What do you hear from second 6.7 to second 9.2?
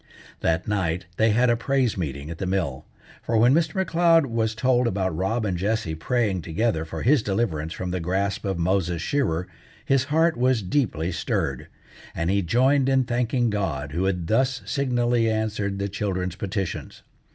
for his deliverance from the grasp of Moses